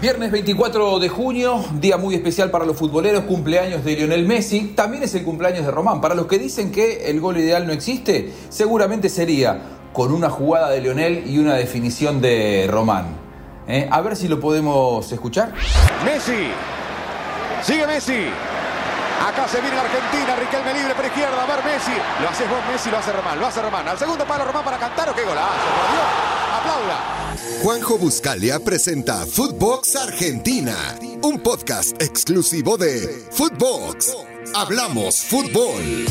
Viernes 0.00 0.30
24 0.30 1.00
de 1.00 1.08
junio, 1.08 1.64
día 1.72 1.96
muy 1.96 2.14
especial 2.14 2.52
para 2.52 2.64
los 2.64 2.76
futboleros, 2.76 3.24
cumpleaños 3.24 3.84
de 3.84 3.96
Lionel 3.96 4.28
Messi, 4.28 4.72
también 4.76 5.02
es 5.02 5.12
el 5.16 5.24
cumpleaños 5.24 5.64
de 5.66 5.72
Román. 5.72 6.00
Para 6.00 6.14
los 6.14 6.26
que 6.26 6.38
dicen 6.38 6.70
que 6.70 7.10
el 7.10 7.20
gol 7.20 7.36
ideal 7.36 7.66
no 7.66 7.72
existe, 7.72 8.32
seguramente 8.48 9.08
sería 9.08 9.60
con 9.92 10.12
una 10.12 10.30
jugada 10.30 10.70
de 10.70 10.82
Lionel 10.82 11.24
y 11.26 11.40
una 11.40 11.54
definición 11.54 12.20
de 12.20 12.68
Román. 12.70 13.06
¿Eh? 13.66 13.88
A 13.90 14.00
ver 14.00 14.14
si 14.14 14.28
lo 14.28 14.38
podemos 14.38 15.10
escuchar. 15.10 15.52
Messi, 16.04 16.46
sigue 17.64 17.84
Messi. 17.84 18.26
Acá 19.26 19.48
se 19.48 19.60
viene 19.60 19.76
la 19.76 19.82
Argentina, 19.82 20.36
Riquelme 20.36 20.74
libre 20.74 20.94
por 20.94 21.04
izquierda, 21.04 21.42
a 21.42 21.46
ver 21.46 21.64
Messi. 21.64 21.92
Lo 22.22 22.28
haces 22.28 22.48
vos, 22.48 22.60
Messi, 22.70 22.90
lo 22.90 22.98
hace 22.98 23.12
Román, 23.12 23.38
lo 23.38 23.46
hace 23.46 23.62
Román. 23.62 23.88
Al 23.88 23.98
segundo 23.98 24.24
palo 24.24 24.44
Román 24.44 24.64
para 24.64 24.78
cantar, 24.78 25.14
qué 25.14 25.22
golazo, 25.22 25.48
por 25.48 25.92
Dios. 25.92 26.38
Aplauda. 26.60 27.18
Juanjo 27.62 27.98
Buscalia 27.98 28.60
presenta 28.60 29.26
Footbox 29.26 29.96
Argentina, 29.96 30.76
un 31.22 31.40
podcast 31.40 32.00
exclusivo 32.00 32.76
de 32.76 33.26
Footbox. 33.32 34.16
Hablamos 34.54 35.20
fútbol. 35.20 36.06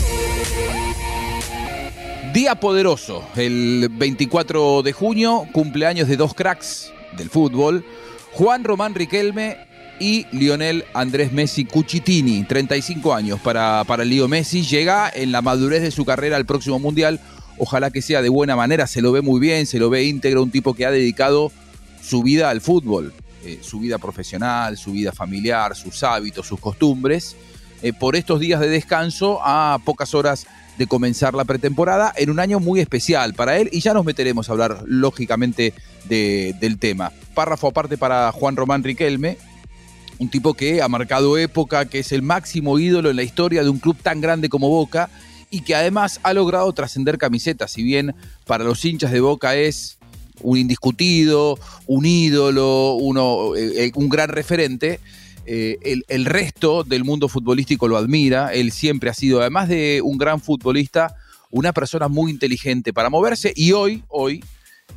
Día 2.33 2.55
poderoso, 2.55 3.23
el 3.35 3.89
24 3.91 4.83
de 4.83 4.93
junio, 4.93 5.47
cumpleaños 5.53 6.07
de 6.07 6.17
dos 6.17 6.33
cracks 6.33 6.91
del 7.17 7.29
fútbol, 7.29 7.83
Juan 8.33 8.63
Román 8.63 8.95
Riquelme 8.95 9.57
y 9.99 10.25
Lionel 10.31 10.85
Andrés 10.93 11.31
Messi 11.31 11.65
Cucitini, 11.65 12.43
35 12.43 13.13
años 13.13 13.39
para, 13.39 13.83
para 13.85 14.05
Leo 14.05 14.27
Messi, 14.27 14.61
llega 14.63 15.11
en 15.13 15.31
la 15.31 15.41
madurez 15.41 15.81
de 15.81 15.91
su 15.91 16.05
carrera 16.05 16.37
al 16.37 16.45
próximo 16.45 16.79
Mundial, 16.79 17.19
ojalá 17.57 17.89
que 17.91 18.01
sea 18.01 18.21
de 18.21 18.29
buena 18.29 18.55
manera, 18.55 18.87
se 18.87 19.01
lo 19.01 19.11
ve 19.11 19.21
muy 19.21 19.39
bien, 19.39 19.65
se 19.65 19.79
lo 19.79 19.89
ve 19.89 20.03
íntegro, 20.03 20.43
un 20.43 20.51
tipo 20.51 20.73
que 20.73 20.85
ha 20.85 20.91
dedicado 20.91 21.51
su 22.01 22.21
vida 22.21 22.49
al 22.49 22.61
fútbol, 22.61 23.13
eh, 23.43 23.59
su 23.61 23.79
vida 23.79 23.97
profesional, 23.97 24.77
su 24.77 24.91
vida 24.91 25.11
familiar, 25.11 25.75
sus 25.75 26.03
hábitos, 26.03 26.47
sus 26.47 26.59
costumbres, 26.59 27.35
eh, 27.81 27.93
por 27.93 28.15
estos 28.15 28.39
días 28.39 28.59
de 28.59 28.69
descanso 28.69 29.39
a 29.43 29.79
pocas 29.83 30.13
horas 30.13 30.47
de 30.77 30.87
comenzar 30.87 31.33
la 31.33 31.45
pretemporada 31.45 32.13
en 32.15 32.29
un 32.29 32.39
año 32.39 32.59
muy 32.59 32.79
especial 32.79 33.33
para 33.33 33.57
él. 33.57 33.69
Y 33.71 33.81
ya 33.81 33.93
nos 33.93 34.05
meteremos 34.05 34.49
a 34.49 34.51
hablar 34.53 34.83
lógicamente 34.85 35.73
del 36.07 36.77
tema. 36.79 37.11
Párrafo 37.33 37.67
aparte 37.67 37.97
para 37.97 38.31
Juan 38.31 38.55
Román 38.55 38.83
Riquelme, 38.83 39.37
un 40.19 40.29
tipo 40.29 40.53
que 40.53 40.81
ha 40.81 40.87
marcado 40.87 41.37
época, 41.37 41.85
que 41.85 41.99
es 41.99 42.11
el 42.11 42.21
máximo 42.21 42.79
ídolo 42.79 43.09
en 43.09 43.15
la 43.15 43.23
historia 43.23 43.63
de 43.63 43.69
un 43.69 43.79
club 43.79 43.97
tan 44.01 44.21
grande 44.21 44.49
como 44.49 44.69
Boca 44.69 45.09
y 45.49 45.61
que 45.61 45.75
además 45.75 46.19
ha 46.23 46.33
logrado 46.33 46.71
trascender 46.73 47.17
camisetas, 47.17 47.71
si 47.71 47.83
bien 47.83 48.15
para 48.45 48.63
los 48.63 48.83
hinchas 48.83 49.11
de 49.11 49.19
Boca 49.19 49.55
es 49.55 49.97
un 50.41 50.57
indiscutido, 50.57 51.57
un 51.85 52.05
ídolo, 52.05 52.93
uno, 52.93 53.55
eh, 53.55 53.85
eh, 53.85 53.91
un 53.95 54.09
gran 54.09 54.29
referente. 54.29 54.99
Eh, 55.45 55.77
el, 55.81 56.03
el, 56.09 56.25
resto 56.25 56.83
del 56.83 57.05
mundo 57.05 57.29
futbolístico 57.29 57.87
lo 57.87 57.97
admira. 57.97 58.53
Él 58.53 58.71
siempre 58.71 59.09
ha 59.09 59.13
sido, 59.13 59.39
además 59.39 59.69
de 59.69 60.01
un 60.03 60.17
gran 60.17 60.41
futbolista, 60.41 61.15
una 61.49 61.71
persona 61.71 62.09
muy 62.09 62.31
inteligente 62.31 62.91
para 62.91 63.09
moverse 63.09 63.53
y 63.55 63.71
hoy, 63.71 64.03
hoy, 64.09 64.43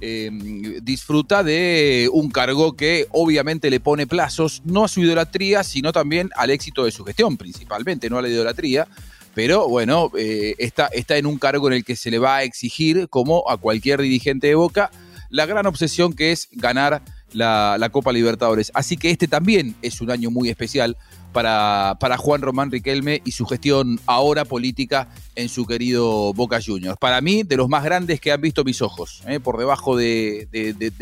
Em, 0.03 0.83
disfruta 0.83 1.43
de 1.45 2.09
un 2.11 2.31
cargo 2.31 2.75
que 2.75 3.07
obviamente 3.11 3.69
le 3.69 3.81
pone 3.81 4.07
plazos, 4.07 4.63
no 4.65 4.85
a 4.85 4.89
su 4.89 5.01
idolatría, 5.01 5.63
sino 5.63 5.93
también 5.93 6.31
al 6.37 6.49
éxito 6.49 6.87
de 6.87 6.91
su 6.91 7.05
gestión, 7.05 7.37
principalmente, 7.37 8.09
no 8.09 8.17
a 8.17 8.23
la 8.23 8.29
idolatría. 8.29 8.89
Pero 9.35 9.69
bueno, 9.69 10.11
eh, 10.17 10.55
está, 10.59 10.87
está 10.87 11.19
en 11.19 11.27
un 11.27 11.39
cargo 11.39 11.69
en 11.69 11.75
el 11.75 11.85
que 11.85 11.97
se 11.97 12.11
le 12.11 12.19
va 12.19 12.37
a 12.37 12.43
exigir, 12.45 13.09
como 13.11 13.49
a 13.51 13.59
cualquier 13.59 14.01
dirigente 14.01 14.47
de 14.47 14.55
Boca, 14.55 14.91
la 15.29 15.45
gran 15.45 15.67
obsesión 15.67 16.15
que 16.15 16.33
es 16.33 16.49
ganar 16.53 17.03
la 17.33 17.89
Copa 17.93 18.11
Libertadores. 18.11 18.73
Así 18.75 18.97
que 18.97 19.11
este 19.11 19.29
también 19.29 19.77
es 19.83 20.01
un 20.01 20.11
año 20.11 20.31
muy 20.31 20.49
especial 20.49 20.97
para, 21.33 21.97
para 22.01 22.17
Juan 22.17 22.43
Román 22.43 22.71
Riquelme 22.71 23.23
y 23.25 23.33
su 23.33 23.47
gestión 23.47 24.01
ahora 24.07 24.45
política 24.45 25.09
en 25.37 25.49
su 25.49 25.67
querido 25.67 26.33
Boca 26.35 26.61
Juniors. 26.65 26.99
Para 26.99 27.21
mí, 27.21 27.43
de 27.43 27.57
los 27.57 27.69
más 27.69 27.85
grandes 27.85 28.21
que 28.21 28.33
han 28.33 28.41
visto 28.41 28.65
mis 28.65 28.83
ojos, 28.83 29.23
¿eh? 29.27 29.41
por 29.41 29.59
debajo 29.59 29.97
de, 29.97 30.49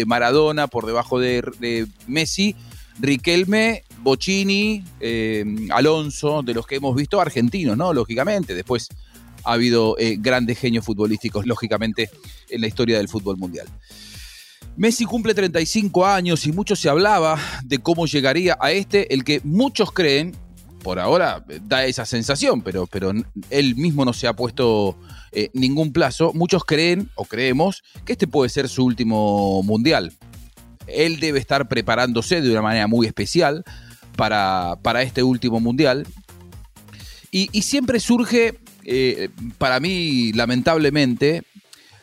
Maradona, 0.06 0.66
por 0.66 0.86
debajo 0.86 1.18
de, 1.18 1.86
Messi, 2.06 2.54
Riquelme, 3.00 3.84
Bocini, 4.02 4.84
eh, 5.00 5.44
Alonso, 5.70 6.42
de 6.42 6.54
los 6.54 6.66
que 6.66 6.76
hemos 6.76 6.96
visto 6.96 7.20
argentinos, 7.20 7.76
¿no? 7.76 7.92
Lógicamente, 7.92 8.54
después 8.54 8.88
ha 9.44 9.52
habido 9.52 9.96
eh, 9.98 10.16
grandes 10.18 10.58
genios 10.58 10.84
futbolísticos, 10.84 11.46
lógicamente, 11.46 12.10
en 12.48 12.60
la 12.60 12.66
historia 12.66 12.98
del 12.98 13.08
fútbol 13.08 13.36
mundial. 13.36 13.68
Messi 14.78 15.04
cumple 15.06 15.34
35 15.34 16.06
años 16.06 16.46
y 16.46 16.52
mucho 16.52 16.76
se 16.76 16.88
hablaba 16.88 17.36
de 17.64 17.80
cómo 17.80 18.06
llegaría 18.06 18.56
a 18.60 18.70
este, 18.70 19.12
el 19.12 19.24
que 19.24 19.40
muchos 19.42 19.90
creen, 19.90 20.36
por 20.84 21.00
ahora 21.00 21.44
da 21.64 21.84
esa 21.84 22.06
sensación, 22.06 22.62
pero, 22.62 22.86
pero 22.86 23.12
él 23.50 23.74
mismo 23.74 24.04
no 24.04 24.12
se 24.12 24.28
ha 24.28 24.34
puesto 24.34 24.96
eh, 25.32 25.50
ningún 25.52 25.92
plazo, 25.92 26.32
muchos 26.32 26.64
creen 26.64 27.10
o 27.16 27.24
creemos 27.24 27.82
que 28.04 28.12
este 28.12 28.28
puede 28.28 28.50
ser 28.50 28.68
su 28.68 28.84
último 28.84 29.64
mundial. 29.64 30.12
Él 30.86 31.18
debe 31.18 31.40
estar 31.40 31.66
preparándose 31.66 32.40
de 32.40 32.48
una 32.48 32.62
manera 32.62 32.86
muy 32.86 33.08
especial 33.08 33.64
para, 34.14 34.76
para 34.82 35.02
este 35.02 35.24
último 35.24 35.58
mundial. 35.58 36.06
Y, 37.32 37.48
siempre 37.62 37.98
surge, 37.98 38.60
eh, 38.84 39.28
para 39.58 39.80
mí, 39.80 40.32
lamentablemente, 40.34 41.42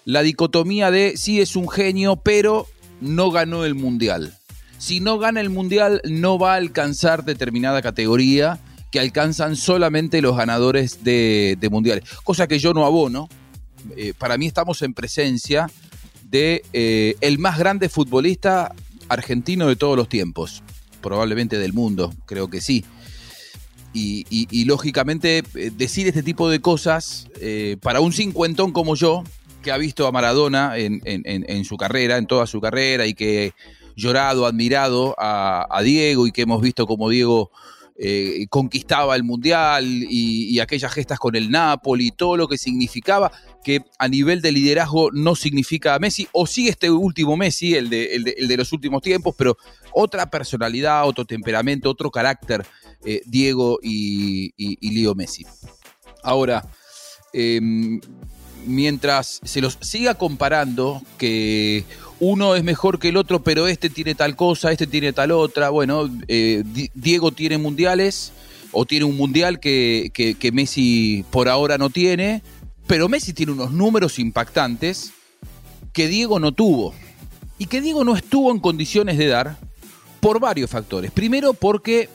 la 0.06 0.22
dicotomía 0.22 0.92
de 0.92 1.18
sí 1.18 1.42
es 1.42 1.56
un 1.56 1.68
genio, 1.68 2.16
pero 2.16 2.68
no 3.02 3.32
ganó 3.32 3.66
el 3.66 3.76
mundial. 3.76 4.38
Si 4.78 5.00
no 5.00 5.18
gana 5.18 5.42
el 5.42 5.50
mundial, 5.50 6.02
no 6.06 6.38
va 6.38 6.54
a 6.54 6.58
alcanzar 6.58 7.26
determinada 7.26 7.82
categoría 7.82 8.60
que 8.92 9.00
alcanzan 9.00 9.56
solamente 9.56 10.22
los 10.22 10.38
ganadores 10.38 11.04
de, 11.04 11.58
mundiales. 11.72 12.04
Cosa 12.24 12.48
que 12.48 12.60
yo 12.60 12.74
no 12.74 12.86
abono. 12.86 13.28
Eh, 13.98 14.14
para 14.18 14.38
mí 14.38 14.46
estamos 14.46 14.82
en 14.84 14.94
presencia 14.94 15.70
de 16.24 16.64
eh, 16.72 17.16
el 17.22 17.40
más 17.40 17.58
grande 17.58 17.90
futbolista 17.90 18.74
argentino 19.10 19.68
de 19.68 19.76
todos 19.76 19.98
los 19.98 20.08
tiempos. 20.08 20.64
Probablemente 21.02 21.58
del 21.58 21.74
mundo, 21.74 22.14
creo 22.26 22.50
que 22.50 22.62
sí. 22.62 22.86
Y, 23.94 24.66
lógicamente 24.66 25.44
eh, 25.56 25.72
decir 25.76 26.08
este 26.08 26.22
tipo 26.22 26.50
de 26.50 26.60
cosas 26.60 27.28
para 27.82 28.02
un 28.02 28.12
cincuentón 28.12 28.72
como 28.72 28.96
yo, 28.96 29.24
que 29.66 29.72
ha 29.72 29.78
visto 29.78 30.06
a 30.06 30.12
Maradona 30.12 30.78
en, 30.78 31.66
su 31.66 31.76
carrera, 31.76 32.18
en 32.18 32.28
toda 32.28 32.46
su 32.46 32.62
carrera, 32.62 33.08
y 33.08 33.16
que 33.16 33.54
llorado, 33.96 34.46
admirado 34.46 35.16
a, 35.18 35.82
Diego, 35.84 36.28
y 36.28 36.32
que 36.32 36.44
hemos 36.44 36.62
visto 36.62 36.86
como 36.86 37.10
Diego 37.10 37.50
eh, 37.98 38.46
conquistaba 38.50 39.16
el 39.16 39.24
Mundial 39.24 39.84
y, 39.88 40.60
aquellas 40.60 40.94
gestas 40.94 41.18
con 41.18 41.36
el 41.36 41.50
Napoli, 41.50 42.12
todo 42.12 42.38
lo 42.38 42.48
que 42.48 42.60
significaba, 42.60 43.32
que 43.64 43.82
a 43.98 44.08
nivel 44.08 44.40
de 44.40 44.52
liderazgo 44.52 45.10
no 45.12 45.36
significa 45.36 45.98
Messi, 45.98 46.28
o 46.32 46.46
sí 46.46 46.68
este 46.68 46.92
último 46.92 47.36
Messi, 47.36 47.74
el 47.74 47.90
de, 47.90 48.36
de, 48.48 48.58
los 48.58 48.72
últimos 48.72 49.02
tiempos, 49.02 49.34
pero 49.36 49.58
otra 49.94 50.30
personalidad, 50.30 51.08
otro 51.08 51.26
temperamento, 51.26 51.90
otro 51.90 52.12
carácter, 52.12 52.64
eh, 53.04 53.24
Diego 53.26 53.80
y, 53.82 54.54
y, 54.56 54.92
Leo 54.92 55.16
Messi. 55.16 55.44
Ahora, 56.22 56.64
em, 57.34 58.00
mientras 58.66 59.40
se 59.44 59.62
los 59.62 59.78
siga 59.82 60.16
comparando, 60.16 61.02
que 61.18 61.84
uno 62.20 62.56
es 62.56 62.64
mejor 62.64 63.00
que 63.00 63.10
el 63.10 63.18
otro, 63.18 63.44
pero 63.44 63.68
este 63.68 63.90
tiene 63.90 64.16
tal 64.16 64.36
cosa, 64.36 64.72
este 64.72 64.88
tiene 64.88 65.14
tal 65.14 65.32
otra. 65.32 65.70
Bueno, 65.70 66.10
eh, 66.28 66.64
Diego 66.94 67.32
tiene 67.32 67.58
mundiales, 67.58 68.32
o 68.78 68.86
tiene 68.86 69.06
un 69.06 69.16
mundial 69.16 69.60
que, 69.62 70.12
que, 70.14 70.52
Messi 70.52 71.24
por 71.32 71.48
ahora 71.48 71.78
no 71.78 71.90
tiene, 71.90 72.44
pero 72.88 73.08
Messi 73.08 73.32
tiene 73.32 73.54
unos 73.54 73.72
números 73.72 74.20
impactantes 74.20 75.14
que 75.94 76.10
Diego 76.10 76.40
no 76.40 76.52
tuvo. 76.52 76.94
Y 77.58 77.68
que 77.68 77.80
Diego 77.80 78.04
no 78.04 78.18
estuvo 78.18 78.52
en 78.52 78.60
condiciones 78.60 79.18
de 79.18 79.28
dar 79.28 79.58
por 80.20 80.42
varios 80.42 80.70
factores. 80.70 81.10
Primero 81.12 81.54
porque 81.54 82.10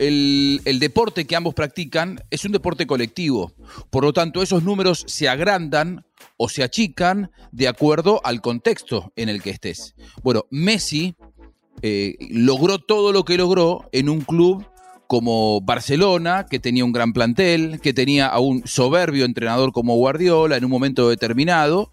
el, 0.00 0.78
deporte 0.80 1.26
que 1.26 1.36
ambos 1.36 1.54
practican 1.54 2.20
es 2.30 2.44
un 2.44 2.52
deporte 2.52 2.86
colectivo. 2.86 3.52
Por 3.90 4.04
lo 4.04 4.12
tanto, 4.12 4.42
esos 4.42 4.62
números 4.62 5.04
se 5.06 5.28
agrandan 5.28 6.04
o 6.36 6.48
se 6.48 6.62
achican 6.62 7.30
de 7.52 7.68
acuerdo 7.68 8.20
al 8.24 8.40
contexto 8.40 9.12
en 9.16 9.28
el 9.28 9.42
que 9.42 9.50
estés. 9.50 9.94
Bueno, 10.22 10.46
Messi 10.50 11.14
eh, 11.82 12.16
logró 12.30 12.78
todo 12.78 13.12
lo 13.12 13.24
que 13.24 13.36
logró 13.36 13.88
en 13.92 14.08
un 14.08 14.22
club 14.22 14.66
como 15.06 15.60
Barcelona, 15.60 16.46
que 16.48 16.60
tenía 16.60 16.84
un 16.84 16.92
gran 16.92 17.12
plantel, 17.12 17.80
que 17.80 17.92
tenía 17.92 18.28
a 18.28 18.38
un 18.38 18.66
soberbio 18.66 19.24
entrenador 19.24 19.72
como 19.72 19.96
Guardiola 19.96 20.56
en 20.56 20.64
un 20.64 20.70
momento 20.70 21.08
determinado, 21.08 21.90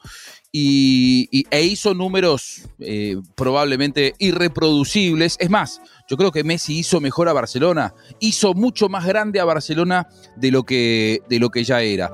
y, 0.51 1.45
e 1.51 1.63
hizo 1.63 1.93
números 1.93 2.63
eh, 2.79 3.17
probablemente 3.35 4.15
irreproducibles. 4.19 5.37
Es 5.39 5.49
más, 5.49 5.81
yo 6.09 6.17
creo 6.17 6.31
que 6.31 6.43
Messi 6.43 6.79
hizo 6.79 6.99
mejor 6.99 7.29
a 7.29 7.33
Barcelona, 7.33 7.93
hizo 8.19 8.53
mucho 8.53 8.89
más 8.89 9.05
grande 9.05 9.39
a 9.39 9.45
Barcelona 9.45 10.07
de 10.35 10.51
lo 10.51 10.63
que, 10.63 11.21
de 11.29 11.39
lo 11.39 11.49
que 11.49 11.63
ya 11.63 11.81
era. 11.81 12.11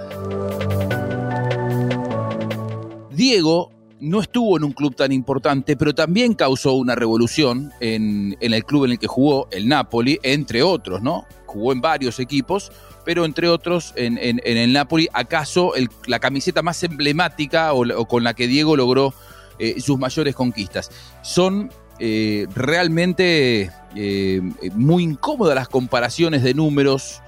Diego 3.12 3.72
no 4.04 4.20
estuvo 4.20 4.58
en 4.58 4.66
un 4.66 4.74
club 4.74 4.96
tan 4.96 5.14
importante, 5.14 5.78
pero 5.78 5.96
también 5.96 6.34
causó 6.34 6.74
una 6.74 6.94
revolución 6.94 7.72
en, 7.80 8.36
el 8.42 8.66
club 8.66 8.86
en 8.86 8.92
el 8.92 9.00
que 9.00 9.08
jugó, 9.08 9.48
el 9.52 9.70
Napoli, 9.70 10.20
entre 10.24 10.62
otros, 10.62 11.02
¿no? 11.02 11.26
Jugó 11.46 11.72
en 11.72 11.80
varios 11.80 12.20
equipos, 12.20 12.72
pero 13.06 13.24
entre 13.24 13.48
otros 13.48 13.94
en, 13.96 14.18
el 14.44 14.74
Napoli, 14.74 15.08
acaso 15.14 15.72
la 16.06 16.20
camiseta 16.20 16.62
más 16.62 16.84
emblemática 16.84 17.74
o, 17.74 18.06
con 18.06 18.26
la 18.26 18.34
que 18.34 18.48
Diego 18.48 18.76
logró 18.76 19.14
eh, 19.58 19.80
sus 19.80 19.98
mayores 19.98 20.36
conquistas. 20.36 20.92
Son 21.22 21.72
eh, 22.00 22.48
realmente 22.54 23.72
eh, 23.96 24.42
muy 24.74 25.04
incómodas 25.04 25.56
las 25.56 25.70
comparaciones 25.70 26.44
de 26.44 26.54
números 26.54 27.22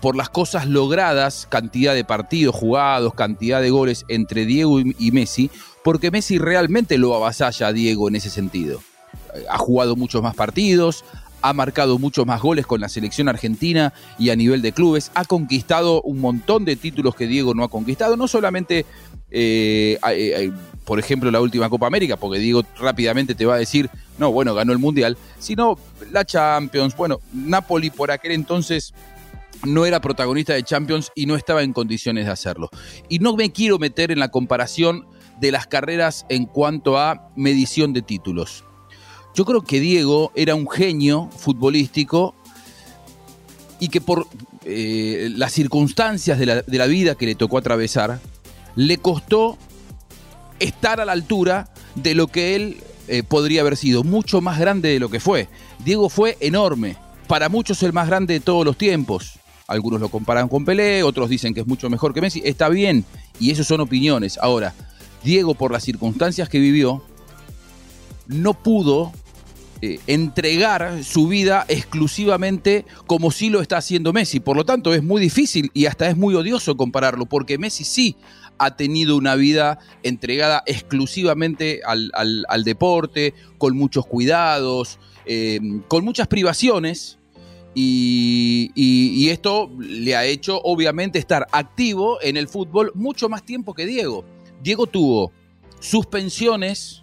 por 0.00 0.16
las 0.16 0.28
cosas 0.28 0.66
logradas, 0.66 1.46
cantidad 1.48 1.94
de 1.94 2.04
partidos 2.04 2.54
jugados, 2.54 3.14
cantidad 3.14 3.60
de 3.60 3.70
goles 3.70 4.04
entre 4.08 4.46
Diego 4.46 4.80
y 4.80 5.10
Messi, 5.12 5.50
porque 5.84 6.10
Messi 6.10 6.38
realmente 6.38 6.98
lo 6.98 7.14
avasalla 7.14 7.68
a 7.68 7.72
Diego 7.72 8.08
en 8.08 8.16
ese 8.16 8.30
sentido. 8.30 8.80
Ha 9.50 9.58
jugado 9.58 9.94
muchos 9.96 10.22
más 10.22 10.34
partidos, 10.34 11.04
ha 11.42 11.52
marcado 11.52 11.98
muchos 11.98 12.26
más 12.26 12.40
goles 12.40 12.66
con 12.66 12.80
la 12.80 12.88
selección 12.88 13.28
argentina 13.28 13.92
y 14.18 14.30
a 14.30 14.36
nivel 14.36 14.62
de 14.62 14.72
clubes, 14.72 15.10
ha 15.14 15.24
conquistado 15.24 16.02
un 16.02 16.20
montón 16.20 16.64
de 16.64 16.76
títulos 16.76 17.14
que 17.14 17.26
Diego 17.26 17.54
no 17.54 17.62
ha 17.62 17.68
conquistado, 17.68 18.16
no 18.16 18.26
solamente, 18.26 18.84
eh, 19.30 19.98
eh, 20.08 20.32
eh, 20.36 20.52
por 20.84 20.98
ejemplo, 20.98 21.30
la 21.30 21.40
última 21.40 21.68
Copa 21.68 21.86
América, 21.86 22.16
porque 22.16 22.40
Diego 22.40 22.64
rápidamente 22.78 23.34
te 23.34 23.46
va 23.46 23.54
a 23.54 23.58
decir, 23.58 23.90
no, 24.18 24.32
bueno, 24.32 24.54
ganó 24.54 24.72
el 24.72 24.78
Mundial, 24.78 25.16
sino 25.38 25.78
la 26.10 26.24
Champions, 26.24 26.96
bueno, 26.96 27.20
Napoli 27.32 27.90
por 27.90 28.10
aquel 28.10 28.32
entonces 28.32 28.92
no 29.64 29.86
era 29.86 30.00
protagonista 30.00 30.54
de 30.54 30.62
Champions 30.62 31.10
y 31.14 31.26
no 31.26 31.36
estaba 31.36 31.62
en 31.62 31.72
condiciones 31.72 32.26
de 32.26 32.32
hacerlo. 32.32 32.68
Y 33.08 33.18
no 33.18 33.36
me 33.36 33.52
quiero 33.52 33.78
meter 33.78 34.10
en 34.10 34.18
la 34.18 34.28
comparación 34.28 35.06
de 35.40 35.52
las 35.52 35.66
carreras 35.66 36.26
en 36.28 36.46
cuanto 36.46 36.98
a 36.98 37.30
medición 37.36 37.92
de 37.92 38.02
títulos. 38.02 38.64
Yo 39.34 39.44
creo 39.44 39.62
que 39.62 39.80
Diego 39.80 40.32
era 40.34 40.54
un 40.54 40.68
genio 40.68 41.28
futbolístico 41.36 42.34
y 43.78 43.88
que 43.88 44.00
por 44.00 44.26
eh, 44.64 45.28
las 45.36 45.52
circunstancias 45.52 46.38
de 46.38 46.46
la, 46.66 46.86
vida 46.86 47.14
que 47.14 47.26
le 47.26 47.34
tocó 47.34 47.58
atravesar, 47.58 48.20
le 48.74 48.98
costó 48.98 49.58
estar 50.58 51.00
a 51.00 51.04
la 51.04 51.12
altura 51.12 51.68
de 51.94 52.14
lo 52.14 52.28
que 52.28 52.56
él 52.56 52.78
eh, 53.08 53.22
podría 53.22 53.60
haber 53.60 53.76
sido, 53.76 54.04
mucho 54.04 54.40
más 54.40 54.58
grande 54.58 54.88
de 54.88 55.00
lo 55.00 55.10
que 55.10 55.20
fue. 55.20 55.48
Diego 55.84 56.08
fue 56.08 56.38
enorme, 56.40 56.96
para 57.26 57.48
muchos 57.48 57.82
el 57.82 57.92
más 57.92 58.08
grande 58.08 58.34
de 58.34 58.40
todos 58.40 58.64
los 58.64 58.78
tiempos. 58.78 59.38
Algunos 59.68 60.00
lo 60.00 60.08
comparan 60.08 60.48
con 60.48 60.64
Pelé, 60.64 61.02
otros 61.02 61.28
dicen 61.28 61.52
que 61.52 61.60
es 61.60 61.66
mucho 61.66 61.90
mejor 61.90 62.14
que 62.14 62.20
Messi. 62.20 62.42
Está 62.44 62.68
bien, 62.68 63.04
y 63.40 63.50
eso 63.50 63.64
son 63.64 63.80
opiniones. 63.80 64.38
Ahora, 64.40 64.74
Diego, 65.24 65.54
por 65.54 65.72
las 65.72 65.82
circunstancias 65.82 66.48
que 66.48 66.60
vivió, 66.60 67.02
no 68.28 68.54
pudo 68.54 69.12
eh, 69.82 70.00
entregar 70.06 71.04
su 71.04 71.28
vida 71.28 71.66
exclusivamente 71.68 72.86
como 73.06 73.30
sí 73.30 73.50
lo 73.50 73.60
está 73.60 73.76
haciendo 73.76 74.12
Messi. 74.12 74.40
Por 74.40 74.56
lo 74.56 74.64
tanto, 74.64 74.94
es 74.94 75.02
muy 75.02 75.20
difícil 75.20 75.70
y 75.74 75.86
hasta 75.86 76.08
es 76.08 76.16
muy 76.16 76.34
odioso 76.34 76.76
compararlo, 76.76 77.26
porque 77.26 77.58
Messi 77.58 77.84
sí 77.84 78.16
ha 78.58 78.76
tenido 78.76 79.16
una 79.16 79.34
vida 79.34 79.78
entregada 80.02 80.62
exclusivamente 80.66 81.82
al, 81.84 82.64
deporte, 82.64 83.34
con 83.58 83.76
muchos 83.76 84.06
cuidados, 84.06 84.98
eh, 85.26 85.60
con 85.88 86.04
muchas 86.04 86.26
privaciones. 86.26 87.18
Y, 87.78 89.28
esto 89.28 89.70
le 89.78 90.16
ha 90.16 90.24
hecho, 90.24 90.60
obviamente, 90.62 91.18
estar 91.18 91.46
activo 91.52 92.18
en 92.22 92.38
el 92.38 92.48
fútbol 92.48 92.90
mucho 92.94 93.28
más 93.28 93.44
tiempo 93.44 93.74
que 93.74 93.84
Diego. 93.84 94.24
Diego 94.62 94.86
tuvo 94.86 95.30
suspensiones, 95.78 97.02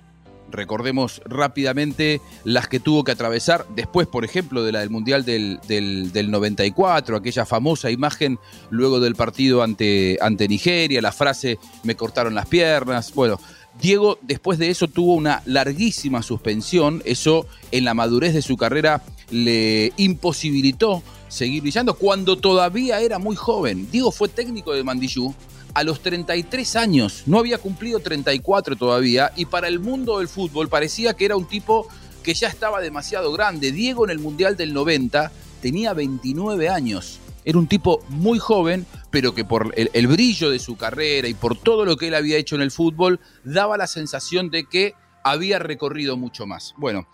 recordemos 0.50 1.22
rápidamente 1.26 2.22
las 2.44 2.68
que 2.68 2.80
tuvo 2.80 3.04
que 3.04 3.12
atravesar 3.12 3.68
después, 3.76 4.08
por 4.08 4.26
ejemplo, 4.26 4.64
de 4.64 4.72
la 4.72 4.80
del 4.80 4.90
Mundial 4.90 5.24
del, 5.26 6.32
94, 6.32 7.18
aquella 7.18 7.46
famosa 7.46 7.92
imagen 7.92 8.40
luego 8.72 9.00
del 9.00 9.14
partido 9.14 9.62
ante, 9.62 10.18
ante 10.22 10.48
Nigeria, 10.48 11.04
la 11.04 11.12
frase 11.12 11.60
me 11.84 11.96
cortaron 11.96 12.34
las 12.34 12.48
piernas, 12.48 13.14
bueno. 13.14 13.40
Diego 13.82 14.20
después 14.22 14.60
de 14.60 14.70
eso 14.70 14.88
tuvo 14.88 15.16
una 15.16 15.42
larguísima 15.46 16.22
suspensión, 16.22 17.02
eso 17.06 17.48
en 17.72 17.86
la 17.86 17.94
madurez 17.94 18.34
de 18.34 18.42
su 18.42 18.56
carrera 18.56 19.04
le 19.32 19.92
imposibilitó 19.98 21.02
seguir 21.28 21.64
brillando 21.64 21.96
cuando 21.96 22.38
todavía 22.38 23.02
era 23.02 23.20
muy 23.20 23.36
joven. 23.36 23.90
Diego 23.92 24.12
fue 24.12 24.30
técnico 24.30 24.74
de 24.74 24.84
Mandillú 24.84 25.34
a 25.74 25.84
los 25.84 26.02
33 26.02 26.76
años, 26.76 27.24
no 27.26 27.40
había 27.40 27.58
cumplido 27.58 28.00
34 28.00 28.76
todavía, 28.76 29.32
y 29.36 29.46
para 29.46 29.68
el 29.68 29.80
mundo 29.80 30.20
del 30.20 30.28
fútbol 30.28 30.70
parecía 30.70 31.16
que 31.16 31.26
era 31.26 31.36
un 31.36 31.46
tipo 31.46 31.88
que 32.22 32.34
ya 32.36 32.48
estaba 32.48 32.80
demasiado 32.80 33.32
grande. 33.32 33.72
Diego 33.72 34.06
en 34.06 34.12
el 34.12 34.20
Mundial 34.20 34.56
del 34.56 34.74
90 34.74 35.32
tenía 35.62 35.94
29 35.94 36.70
años. 36.70 37.20
Era 37.46 37.58
un 37.58 37.68
tipo 37.68 38.04
muy 38.10 38.40
joven, 38.40 38.86
pero 39.10 39.34
que 39.34 39.46
por 39.46 39.74
el, 39.76 40.08
brillo 40.08 40.50
de 40.50 40.60
su 40.60 40.76
carrera 40.76 41.28
y 41.28 41.34
por 41.34 41.58
todo 41.58 41.86
lo 41.86 41.98
que 41.98 42.08
él 42.08 42.16
había 42.16 42.38
hecho 42.38 42.56
en 42.56 42.62
el 42.62 42.72
fútbol, 42.72 43.20
daba 43.44 43.78
la 43.78 43.88
sensación 43.88 44.50
de 44.50 44.66
que 44.66 44.96
había 45.24 45.60
recorrido 45.60 46.18
mucho 46.18 46.46
más. 46.46 46.74
Bueno, 46.78 47.08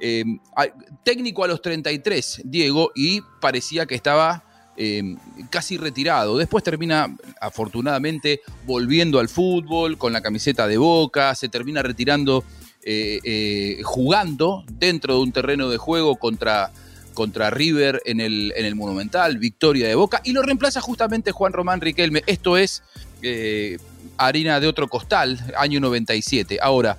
eh, 0.00 0.24
técnico 1.02 1.44
a 1.44 1.48
los 1.48 1.62
33, 1.62 2.42
Diego, 2.44 2.92
y 2.94 3.20
parecía 3.40 3.86
que 3.86 3.94
estaba 3.94 4.44
Em, 4.76 5.16
casi 5.50 5.76
retirado. 5.76 6.36
Después 6.36 6.64
termina, 6.64 7.16
afortunadamente, 7.40 8.40
volviendo 8.66 9.20
al 9.20 9.28
fútbol 9.28 9.96
con 9.96 10.12
la 10.12 10.20
camiseta 10.20 10.66
de 10.66 10.78
boca, 10.78 11.32
se 11.36 11.48
termina 11.48 11.80
retirando 11.80 12.42
eh, 12.82 13.20
eh, 13.22 13.82
jugando 13.84 14.64
dentro 14.72 15.14
de 15.14 15.20
un 15.20 15.30
terreno 15.30 15.68
de 15.68 15.78
juego 15.78 16.16
contra, 16.16 16.72
contra 17.14 17.50
River 17.50 18.02
en 18.04 18.20
el, 18.20 18.52
en 18.56 18.66
el 18.66 18.74
Monumental, 18.74 19.38
victoria 19.38 19.88
de 19.88 19.94
Boca, 19.94 20.20
y 20.24 20.32
lo 20.32 20.42
reemplaza 20.42 20.80
justamente 20.80 21.32
Juan 21.32 21.52
Román 21.52 21.80
Riquelme. 21.80 22.22
Esto 22.26 22.56
es 22.56 22.82
eh, 23.22 23.78
harina 24.18 24.60
de 24.60 24.66
otro 24.66 24.88
costal, 24.88 25.40
año 25.56 25.80
97. 25.80 26.58
Ahora, 26.60 26.98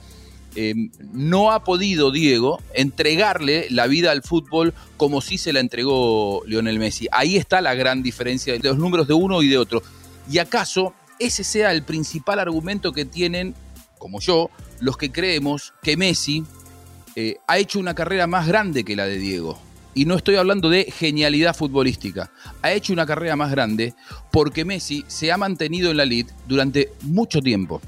Em, 0.55 0.89
no 1.11 1.51
ha 1.51 1.65
podido 1.65 2.11
Diego 2.11 2.61
entregarle 2.73 3.67
la 3.69 3.87
vida 3.87 4.11
al 4.11 4.23
fútbol 4.23 4.73
como 4.95 5.19
si 5.19 5.37
se 5.37 5.51
la 5.51 5.59
entregó 5.59 6.43
Lionel 6.47 6.79
Messi. 6.79 7.07
Ahí 7.11 7.35
está 7.35 7.59
la 7.59 7.75
gran 7.75 8.01
diferencia 8.01 8.53
de 8.53 8.59
los 8.59 8.77
números 8.77 9.05
de 9.07 9.13
uno 9.13 9.41
y 9.41 9.49
de 9.49 9.57
otro. 9.57 9.83
¿Y 10.31 10.37
acaso 10.37 10.93
ese 11.19 11.43
sea 11.43 11.73
el 11.73 11.83
principal 11.83 12.39
argumento 12.39 12.93
que 12.93 13.03
tienen, 13.03 13.53
como 13.97 14.21
yo, 14.21 14.49
los 14.79 14.95
que 14.95 15.11
creemos 15.11 15.73
que 15.83 15.97
Messi 15.97 16.45
eh, 17.17 17.35
ha 17.47 17.57
hecho 17.57 17.77
una 17.77 17.93
carrera 17.93 18.25
más 18.25 18.47
grande 18.47 18.85
que 18.85 18.95
la 18.95 19.07
de 19.07 19.17
Diego? 19.17 19.59
Y 19.97 20.03
no 20.03 20.15
estoy 20.15 20.35
hablando 20.35 20.69
de 20.69 20.91
genialidad 20.91 21.55
futbolística. 21.55 22.29
Ha 22.61 22.73
hecho 22.73 22.91
una 22.91 23.05
carrera 23.05 23.37
más 23.37 23.49
grande 23.49 23.93
porque 24.29 24.65
Messi 24.65 25.05
se 25.07 25.31
ha 25.31 25.37
mantenido 25.37 25.89
en 25.89 25.97
la 25.97 26.03
lid 26.03 26.27
durante 26.47 26.91
mucho 27.01 27.41
tiempo. 27.41 27.81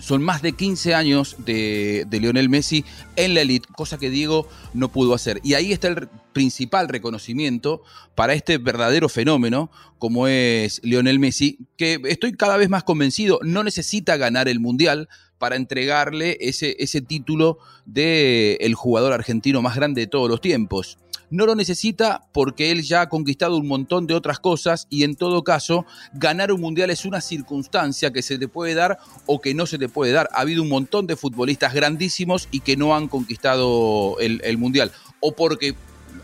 Son 0.00 0.20
más 0.20 0.42
de 0.42 0.52
15 0.52 0.94
años 0.94 1.36
de, 1.38 2.06
Lionel 2.10 2.48
Messi 2.48 2.84
en 3.14 3.34
la 3.34 3.42
elite, 3.42 3.68
cosa 3.72 3.98
que 3.98 4.10
Diego 4.10 4.48
no 4.74 4.90
pudo 4.90 5.14
hacer. 5.14 5.40
Y 5.44 5.54
ahí 5.54 5.72
está 5.72 5.88
el 5.88 6.08
principal 6.32 6.88
reconocimiento 6.88 7.82
para 8.16 8.34
este 8.34 8.58
verdadero 8.58 9.08
fenómeno 9.08 9.70
como 9.98 10.26
es 10.26 10.80
Lionel 10.82 11.20
Messi, 11.20 11.58
que 11.76 12.00
estoy 12.04 12.32
cada 12.32 12.56
vez 12.56 12.68
más 12.68 12.82
convencido, 12.82 13.38
no 13.42 13.62
necesita 13.62 14.16
ganar 14.16 14.48
el 14.48 14.58
Mundial 14.58 15.08
para 15.38 15.54
entregarle 15.54 16.36
ese, 16.40 16.76
ese 16.80 17.00
título 17.00 17.58
de 17.86 18.54
el 18.60 18.74
jugador 18.74 19.12
argentino 19.12 19.62
más 19.62 19.76
grande 19.76 20.02
de 20.02 20.06
todos 20.08 20.28
los 20.28 20.40
tiempos 20.40 20.98
no 21.30 21.46
lo 21.46 21.54
necesita 21.54 22.26
porque 22.32 22.70
él 22.70 22.82
ya 22.82 23.02
ha 23.02 23.08
conquistado 23.08 23.56
un 23.56 23.68
montón 23.68 24.06
de 24.06 24.14
otras 24.14 24.38
cosas 24.38 24.86
y 24.90 25.04
en 25.04 25.16
todo 25.16 25.44
caso 25.44 25.86
ganar 26.14 26.52
un 26.52 26.60
mundial 26.60 26.90
es 26.90 27.04
una 27.04 27.20
circunstancia 27.20 28.12
que 28.12 28.22
se 28.22 28.38
te 28.38 28.48
puede 28.48 28.74
dar 28.74 28.98
o 29.26 29.40
que 29.40 29.54
no 29.54 29.66
se 29.66 29.78
te 29.78 29.88
puede 29.88 30.12
dar. 30.12 30.28
Ha 30.32 30.40
habido 30.40 30.62
un 30.62 30.68
montón 30.68 31.06
de 31.06 31.16
futbolistas 31.16 31.74
grandísimos 31.74 32.48
y 32.50 32.60
que 32.60 32.76
no 32.76 32.94
han 32.94 33.08
conquistado 33.08 34.16
el, 34.20 34.58
mundial 34.58 34.92
o 35.20 35.32
porque 35.32 35.74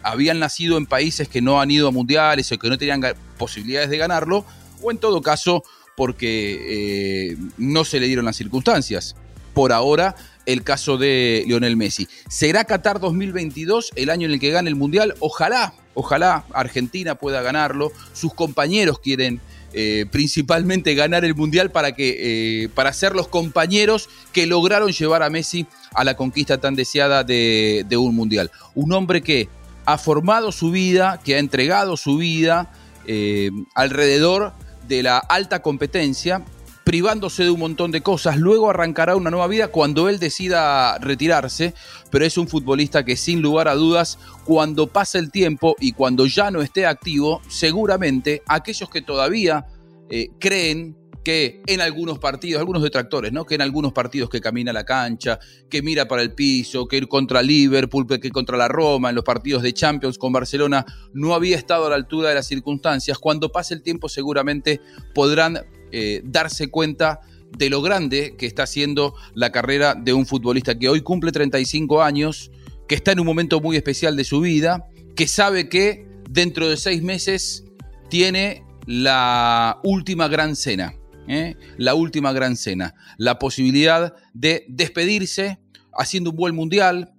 habían 0.02 0.38
nacido 0.38 0.76
en 0.76 0.86
países 0.86 1.28
que 1.28 1.42
no 1.42 1.60
han 1.60 1.70
ido 1.70 1.88
a 1.88 1.90
mundiales 1.90 2.50
o 2.52 2.58
que 2.58 2.68
no 2.68 2.78
tenían 2.78 3.02
posibilidades 3.38 3.90
de 3.90 3.98
ganarlo 3.98 4.44
o 4.82 4.90
en 4.90 4.98
todo 4.98 5.22
caso 5.22 5.62
porque 5.96 7.30
eh, 7.32 7.36
no 7.56 7.84
se 7.84 8.00
le 8.00 8.06
dieron 8.06 8.24
las 8.24 8.36
circunstancias. 8.36 9.14
Por 9.52 9.72
ahora 9.72 10.16
el 10.46 10.62
caso 10.62 10.96
de 10.98 11.44
Lionel 11.46 11.76
Messi. 11.76 12.08
¿Será 12.28 12.64
Qatar 12.64 13.00
2022 13.00 13.92
el 13.96 14.10
año 14.10 14.26
en 14.26 14.32
el 14.32 14.40
que 14.40 14.50
gane 14.50 14.68
el 14.68 14.76
Mundial? 14.76 15.14
Ojalá, 15.20 15.74
ojalá 15.94 16.44
Argentina 16.52 17.14
pueda 17.14 17.42
ganarlo. 17.42 17.92
Sus 18.12 18.34
compañeros 18.34 18.98
quieren 18.98 19.40
eh, 19.76 20.06
principalmente 20.10 20.94
ganar 20.94 21.24
el 21.24 21.34
Mundial 21.34 21.72
para, 21.72 21.92
que, 21.92 22.64
eh, 22.64 22.68
para 22.68 22.92
ser 22.92 23.14
los 23.14 23.26
compañeros 23.26 24.08
que 24.32 24.46
lograron 24.46 24.92
llevar 24.92 25.24
a 25.24 25.30
Messi 25.30 25.66
a 25.94 26.04
la 26.04 26.16
conquista 26.16 26.58
tan 26.58 26.76
deseada 26.76 27.24
de, 27.24 27.84
un 27.98 28.14
Mundial. 28.14 28.52
Un 28.76 28.92
hombre 28.92 29.22
que 29.22 29.48
ha 29.84 29.98
formado 29.98 30.52
su 30.52 30.70
vida, 30.70 31.20
que 31.24 31.34
ha 31.34 31.38
entregado 31.38 31.96
su 31.96 32.18
vida 32.18 32.70
eh, 33.06 33.50
alrededor 33.74 34.52
de 34.86 35.02
la 35.02 35.18
alta 35.18 35.60
competencia 35.60 36.44
privándose 36.84 37.44
de 37.44 37.50
un 37.50 37.60
montón 37.60 37.90
de 37.90 38.02
cosas. 38.02 38.36
Luego 38.36 38.70
arrancará 38.70 39.16
una 39.16 39.30
nueva 39.30 39.48
vida 39.48 39.68
cuando 39.68 40.08
él 40.08 40.18
decida 40.18 40.98
retirarse, 40.98 41.74
pero 42.10 42.24
es 42.24 42.38
un 42.38 42.46
futbolista 42.46 43.04
que 43.04 43.16
sin 43.16 43.42
lugar 43.42 43.68
a 43.68 43.74
dudas, 43.74 44.18
cuando 44.44 44.86
pase 44.86 45.18
el 45.18 45.30
tiempo 45.30 45.74
y 45.80 45.92
cuando 45.92 46.26
ya 46.26 46.50
no 46.50 46.62
esté 46.62 46.86
activo, 46.86 47.40
seguramente 47.48 48.42
aquellos 48.46 48.90
que 48.90 49.02
todavía 49.02 49.66
eh, 50.10 50.30
creen 50.38 50.96
que 51.24 51.62
en 51.66 51.80
algunos 51.80 52.18
partidos, 52.18 52.60
algunos 52.60 52.82
detractores, 52.82 53.32
¿no? 53.32 53.46
Que 53.46 53.54
en 53.54 53.62
algunos 53.62 53.92
partidos 53.92 54.28
que 54.28 54.40
camina 54.40 54.72
la 54.72 54.84
cancha, 54.84 55.38
que 55.70 55.80
mira 55.80 56.06
para 56.06 56.20
el 56.20 56.34
piso, 56.34 56.86
que 56.86 56.98
ir 56.98 57.08
contra 57.08 57.42
Liverpool, 57.42 58.06
que 58.20 58.30
contra 58.30 58.58
la 58.58 58.68
Roma, 58.68 59.08
en 59.08 59.14
los 59.14 59.24
partidos 59.24 59.62
de 59.62 59.72
Champions 59.72 60.18
con 60.18 60.32
Barcelona, 60.32 60.84
no 61.14 61.34
había 61.34 61.56
estado 61.56 61.86
a 61.86 61.90
la 61.90 61.96
altura 61.96 62.28
de 62.28 62.34
las 62.34 62.46
circunstancias. 62.46 63.18
Cuando 63.18 63.50
pase 63.50 63.72
el 63.72 63.82
tiempo 63.82 64.08
seguramente 64.10 64.82
podrán 65.14 65.60
eh, 65.96 66.22
darse 66.24 66.68
cuenta 66.68 67.20
de 67.56 67.70
lo 67.70 67.82
grande 67.82 68.34
que 68.36 68.46
está 68.46 68.64
haciendo 68.64 69.14
la 69.34 69.52
carrera 69.52 69.94
de 69.94 70.12
un 70.12 70.26
futbolista 70.26 70.76
que 70.76 70.88
hoy 70.88 71.02
cumple 71.02 71.30
35 71.30 72.02
años, 72.02 72.50
que 72.88 72.96
está 72.96 73.12
en 73.12 73.20
un 73.20 73.26
momento 73.26 73.60
muy 73.60 73.76
especial 73.76 74.16
de 74.16 74.24
su 74.24 74.40
vida, 74.40 74.88
que 75.14 75.28
sabe 75.28 75.68
que 75.68 76.06
dentro 76.28 76.68
de 76.68 76.76
seis 76.76 77.02
meses 77.02 77.64
tiene 78.08 78.64
la 78.86 79.78
última 79.84 80.26
gran 80.26 80.56
cena 80.56 80.94
¿eh? 81.28 81.56
la 81.76 81.94
última 81.94 82.32
gran 82.32 82.56
cena, 82.56 82.94
la 83.16 83.38
posibilidad 83.38 84.14
de 84.32 84.64
despedirse 84.68 85.58
haciendo 85.92 86.30
un 86.30 86.36
buen 86.36 86.54
mundial 86.54 87.12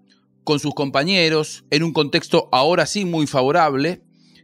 con 0.43 0.59
sus 0.59 0.75
compañeros, 0.75 1.65
en 1.71 1.83
un 1.83 1.93
contexto 1.93 2.49
ahora 2.51 2.85
sí 2.85 3.05
muy 3.05 3.27
favorable, 3.27 4.03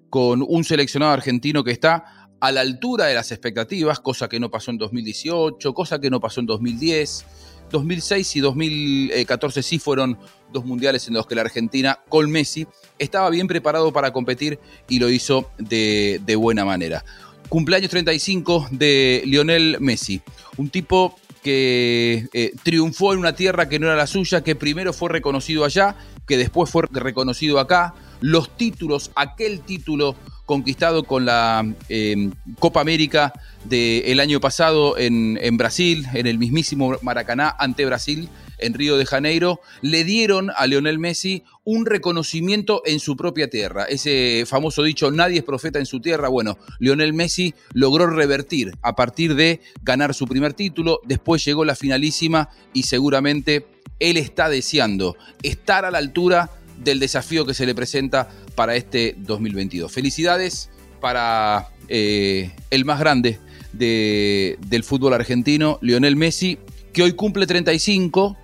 con 0.10 0.44
un 0.48 0.64
seleccionado 0.64 1.12
argentino 1.12 1.64
que 1.64 1.72
está 1.72 2.21
a 2.42 2.52
la 2.52 2.62
altura 2.62 3.06
de 3.06 3.16
las 3.16 3.32
expectativas, 3.32 4.00
cosa 4.00 4.28
que 4.28 4.40
no 4.40 4.52
pasó 4.52 4.72
en 4.72 4.78
2018, 4.78 5.74
cosa 5.74 6.00
que 6.02 6.10
no 6.10 6.20
pasó 6.20 6.42
en 6.42 6.48
2010. 6.48 7.26
2006 7.72 8.36
y 8.36 8.40
2014 8.42 9.64
sí 9.64 9.80
fueron 9.80 10.18
dos 10.52 10.66
mundiales 10.66 11.08
en 11.08 11.14
los 11.14 11.26
que 11.26 11.36
la 11.36 11.42
Argentina, 11.42 12.00
con 12.10 12.30
Messi, 12.30 12.68
estaba 13.00 13.30
bien 13.30 13.48
preparado 13.48 13.94
para 13.94 14.12
competir 14.12 14.60
y 14.90 15.00
lo 15.00 15.10
hizo 15.10 15.50
de, 15.58 16.20
de 16.26 16.36
buena 16.36 16.66
manera 16.66 17.06
cumpleaños 17.52 17.90
35 17.90 18.70
de 18.72 19.24
Lionel 19.26 19.76
Messi, 19.82 20.22
un 20.56 20.70
tipo 20.70 21.20
que 21.42 22.28
eh, 22.34 22.52
triunfó 22.64 23.14
en 23.14 23.20
una 23.20 23.36
tierra 23.36 23.68
que 23.68 23.80
no 23.80 23.88
era 23.88 23.96
la 23.96 24.08
suya, 24.08 24.44
que 24.44 24.56
primero 24.56 24.94
fue 24.94 25.10
reconocido 25.10 25.66
allá, 25.66 25.96
que 26.28 26.38
después 26.38 26.70
fue 26.70 26.84
reconocido 26.92 27.60
acá, 27.60 27.94
los 28.20 28.56
títulos, 28.56 29.12
aquel 29.16 29.62
título 29.62 30.16
conquistado 30.46 31.04
con 31.04 31.26
la 31.26 31.66
eh, 31.90 32.30
Copa 32.60 32.82
América 32.82 33.34
del 33.64 34.20
año 34.20 34.40
pasado 34.40 34.98
en, 34.98 35.40
en 35.42 35.58
Brasil, 35.58 36.06
en 36.14 36.28
el 36.28 36.38
mismísimo 36.38 36.98
Maracaná 37.02 37.56
ante 37.58 37.86
Brasil, 37.86 38.30
en 38.62 38.74
Río 38.74 38.98
de 38.98 39.06
Janeiro, 39.06 39.60
le 39.82 40.04
dieron 40.04 40.52
a 40.56 40.68
Lionel 40.68 41.00
Messi 41.00 41.44
un 41.64 41.86
reconocimiento 41.86 42.82
en 42.86 43.00
su 43.00 43.16
propia 43.16 43.50
tierra. 43.50 43.86
Ese 43.86 44.46
famoso 44.48 44.84
dicho, 44.84 45.12
nadie 45.12 45.40
es 45.40 45.44
profeta 45.44 45.80
en 45.80 45.86
su 45.86 46.00
tierra. 46.00 46.30
Bueno, 46.30 46.58
Lionel 46.80 47.14
Messi 47.14 47.54
logró 47.74 48.08
revertir 48.08 48.74
a 48.82 48.96
partir 48.96 49.36
de 49.36 49.62
ganar 49.84 50.14
su 50.14 50.28
primer 50.28 50.54
título, 50.54 51.00
después 51.06 51.44
llegó 51.46 51.66
la 51.66 51.76
finalísima 51.76 52.50
y 52.74 52.84
seguramente 52.84 53.66
él 54.00 54.18
está 54.18 54.50
deseando 54.50 55.16
estar 55.44 55.86
a 55.86 55.92
la 55.92 56.00
altura 56.00 56.50
del 56.84 57.00
desafío 57.00 57.46
que 57.46 57.54
se 57.54 57.66
le 57.66 57.76
presenta 57.76 58.30
para 58.56 58.76
este 58.76 59.16
2022. 59.20 59.92
Felicidades 59.92 60.70
para 61.00 61.70
eh, 61.88 62.52
el 62.70 62.86
más 62.86 63.00
grande 63.00 63.40
del 63.74 64.84
fútbol 64.84 65.14
argentino, 65.14 65.80
Lionel 65.82 66.16
Messi, 66.16 66.58
que 66.94 67.04
hoy 67.04 67.14
cumple 67.14 67.48
35 67.48 68.38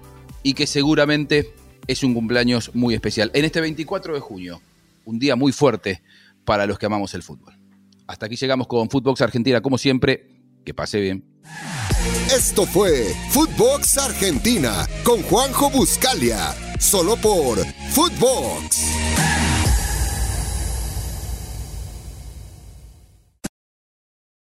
y 0.43 0.53
que 0.53 0.67
seguramente 0.67 1.53
es 1.87 2.03
un 2.03 2.13
cumpleaños 2.13 2.71
muy 2.73 2.93
especial. 2.93 3.31
En 3.33 3.45
este 3.45 3.61
24 3.61 4.13
de 4.13 4.19
junio, 4.19 4.61
un 5.05 5.19
día 5.19 5.35
muy 5.35 5.51
fuerte 5.51 6.01
para 6.45 6.65
los 6.65 6.77
que 6.77 6.85
amamos 6.85 7.13
el 7.13 7.23
fútbol. 7.23 7.53
Hasta 8.07 8.25
aquí 8.25 8.35
llegamos 8.35 8.67
con 8.67 8.89
Footbox 8.89 9.21
Argentina, 9.21 9.61
como 9.61 9.77
siempre. 9.77 10.37
Que 10.65 10.73
pase 10.73 10.99
bien. 10.99 11.23
Esto 12.33 12.65
fue 12.65 13.13
Footbox 13.31 13.97
Argentina 13.97 14.85
con 15.03 15.21
Juanjo 15.23 15.69
Buscalia, 15.69 16.53
solo 16.77 17.15
por 17.15 17.57
Footbox. 17.91 19.16